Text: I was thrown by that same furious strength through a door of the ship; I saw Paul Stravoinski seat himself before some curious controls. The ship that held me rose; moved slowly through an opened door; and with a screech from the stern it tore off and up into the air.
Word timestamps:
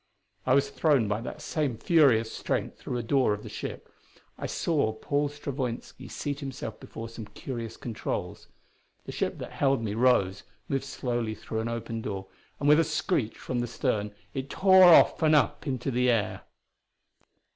I 0.47 0.55
was 0.55 0.71
thrown 0.71 1.07
by 1.07 1.21
that 1.21 1.43
same 1.43 1.77
furious 1.77 2.31
strength 2.31 2.79
through 2.79 2.97
a 2.97 3.03
door 3.03 3.35
of 3.35 3.43
the 3.43 3.49
ship; 3.49 3.87
I 4.35 4.47
saw 4.47 4.93
Paul 4.93 5.29
Stravoinski 5.29 6.09
seat 6.09 6.39
himself 6.39 6.79
before 6.79 7.07
some 7.07 7.27
curious 7.27 7.77
controls. 7.77 8.47
The 9.05 9.11
ship 9.11 9.37
that 9.37 9.51
held 9.51 9.83
me 9.83 9.93
rose; 9.93 10.41
moved 10.67 10.85
slowly 10.85 11.35
through 11.35 11.59
an 11.59 11.69
opened 11.69 12.01
door; 12.01 12.25
and 12.59 12.67
with 12.67 12.79
a 12.79 12.83
screech 12.83 13.37
from 13.37 13.59
the 13.59 13.67
stern 13.67 14.11
it 14.33 14.49
tore 14.49 14.83
off 14.85 15.21
and 15.21 15.35
up 15.35 15.67
into 15.67 15.91
the 15.91 16.09
air. 16.09 16.41